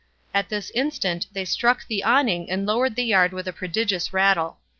[0.33, 4.57] At this instant they struck the awning and lowered the yard with a prodigious rattle.